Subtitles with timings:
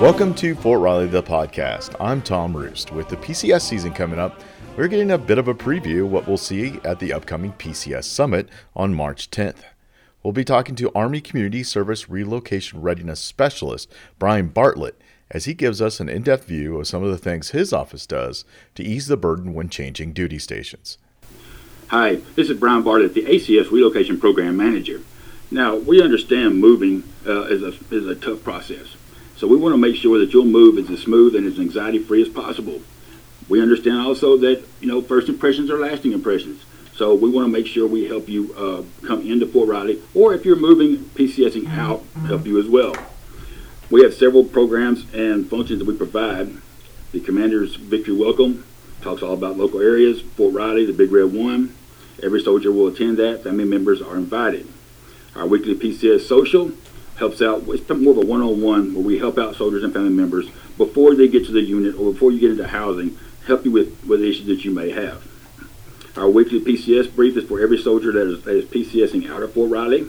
[0.00, 1.96] Welcome to Fort Riley, the podcast.
[1.98, 2.92] I'm Tom Roost.
[2.92, 4.42] With the PCS season coming up,
[4.76, 8.04] we're getting a bit of a preview of what we'll see at the upcoming PCS
[8.04, 9.62] Summit on March 10th.
[10.22, 15.80] We'll be talking to Army Community Service Relocation Readiness Specialist Brian Bartlett as he gives
[15.80, 19.06] us an in depth view of some of the things his office does to ease
[19.06, 20.98] the burden when changing duty stations.
[21.88, 25.00] Hi, this is Brian Bartlett, the ACS Relocation Program Manager.
[25.50, 28.94] Now, we understand moving uh, is, a, is a tough process.
[29.36, 31.98] So we want to make sure that your move is as smooth and as anxiety
[31.98, 32.80] free as possible.
[33.48, 36.62] We understand also that you know first impressions are lasting impressions.
[36.94, 40.32] So we want to make sure we help you uh, come into Fort Riley, or
[40.32, 42.94] if you're moving PCSing out, help you as well.
[43.90, 46.56] We have several programs and functions that we provide.
[47.12, 48.64] The Commander's Victory Welcome
[49.02, 51.74] talks all about local areas, Fort Riley, the Big Red One.
[52.22, 53.44] Every soldier will attend that.
[53.44, 54.66] Family members are invited.
[55.34, 56.72] Our weekly PCS social
[57.18, 57.64] helps out.
[57.68, 61.28] It's more of a one-on-one where we help out soldiers and family members before they
[61.28, 64.46] get to the unit or before you get into housing, help you with, with issues
[64.46, 65.26] that you may have.
[66.16, 69.52] Our weekly PCS brief is for every soldier that is, that is PCSing out of
[69.52, 70.06] Fort Riley.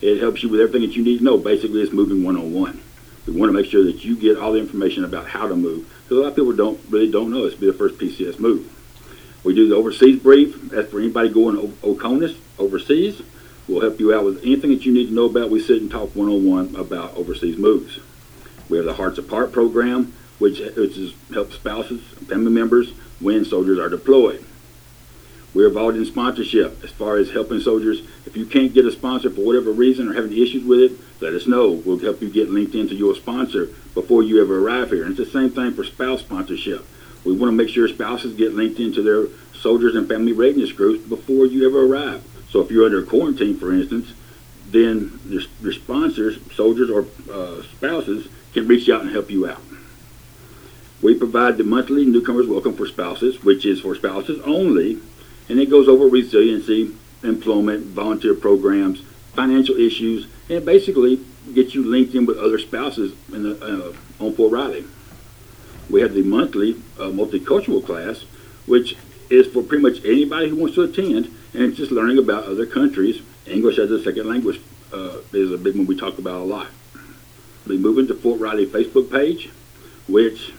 [0.00, 1.36] It helps you with everything that you need to know.
[1.36, 2.80] Basically, it's moving one-on-one.
[3.26, 5.86] We want to make sure that you get all the information about how to move.
[6.04, 7.44] Because a lot of people don't really don't know.
[7.44, 8.74] It's be the first PCS move.
[9.44, 10.70] We do the overseas brief.
[10.70, 13.22] That's for anybody going OCONUS overseas.
[13.80, 15.48] We'll help you out with anything that you need to know about.
[15.48, 17.98] We sit and talk one-on-one about overseas moves.
[18.68, 23.42] We have the Hearts Apart program, which, which is help spouses and family members when
[23.46, 24.44] soldiers are deployed.
[25.54, 28.02] We're involved in sponsorship as far as helping soldiers.
[28.26, 31.32] If you can't get a sponsor for whatever reason or having issues with it, let
[31.32, 31.70] us know.
[31.70, 35.04] We'll help you get linked into your sponsor before you ever arrive here.
[35.04, 36.84] And it's the same thing for spouse sponsorship.
[37.24, 41.02] We want to make sure spouses get linked into their soldiers and family readiness groups
[41.08, 42.22] before you ever arrive.
[42.50, 44.12] So if you're under quarantine, for instance,
[44.68, 49.62] then your, your sponsors, soldiers or uh, spouses, can reach out and help you out.
[51.02, 54.98] We provide the monthly newcomers welcome for spouses, which is for spouses only,
[55.48, 59.02] and it goes over resiliency, employment, volunteer programs,
[59.34, 61.20] financial issues, and basically
[61.54, 64.84] get you linked in with other spouses in the, uh, on Fort Riley.
[65.88, 68.24] We have the monthly uh, multicultural class,
[68.66, 68.96] which
[69.30, 73.22] is for pretty much anybody who wants to attend, and just learning about other countries.
[73.46, 74.60] English as a second language
[74.92, 76.68] uh, is a big one we talk about a lot.
[77.66, 79.50] We move into Fort Riley Facebook page,
[80.08, 80.52] which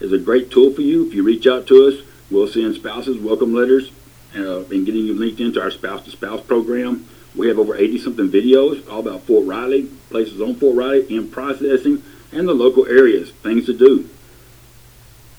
[0.00, 1.06] is a great tool for you.
[1.06, 3.90] If you reach out to us, we'll send spouses welcome letters
[4.36, 7.06] uh, and getting you linked into our spouse to spouse program.
[7.34, 11.28] We have over 80 something videos all about Fort Riley, places on Fort Riley, in
[11.28, 14.08] processing, and the local areas, things to do.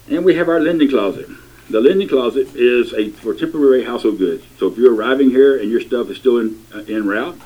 [0.10, 1.30] And we have our lending closet.
[1.70, 4.44] The lending closet is a for temporary household goods.
[4.58, 7.40] So if you're arriving here and your stuff is still in uh, route,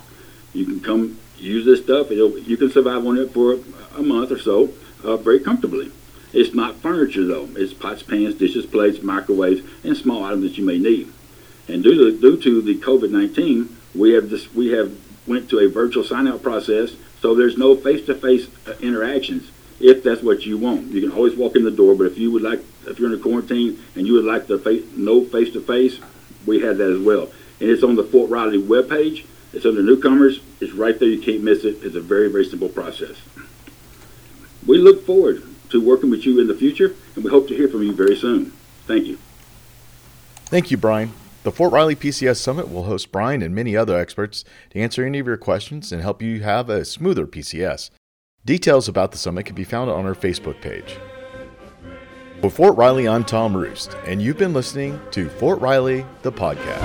[0.53, 2.09] you can come use this stuff.
[2.09, 3.59] It'll, you can survive on it for
[3.97, 4.69] a month or so
[5.03, 5.91] uh, very comfortably.
[6.31, 7.50] It's not furniture though.
[7.57, 11.12] It's pots, pans, dishes, plates, microwaves, and small items that you may need.
[11.67, 14.97] And due to due to the COVID-19, we have this we have
[15.28, 16.94] went to a virtual sign-out process.
[17.19, 19.51] So there's no face-to-face uh, interactions
[19.83, 20.91] if that's what you want.
[20.91, 23.19] You can always walk in the door, but if you would like, if you're in
[23.19, 25.99] a quarantine and you would like the face, no face-to-face,
[26.45, 27.29] we have that as well.
[27.59, 29.25] And it's on the Fort Riley webpage.
[29.51, 30.39] It's under newcomers.
[30.61, 31.09] It's right there.
[31.09, 31.83] You can't miss it.
[31.83, 33.17] It's a very, very simple process.
[34.66, 37.67] We look forward to working with you in the future, and we hope to hear
[37.67, 38.53] from you very soon.
[38.88, 39.17] Thank you.
[40.45, 41.11] Thank you, Brian.
[41.44, 45.19] The Fort Riley PCS Summit will host Brian and many other experts to answer any
[45.19, 47.89] of your questions and help you have a smoother PCS.
[48.46, 50.98] Details about the summit can be found on our Facebook page.
[52.42, 56.81] For Fort Riley, I'm Tom Roost, and you've been listening to Fort Riley, the podcast.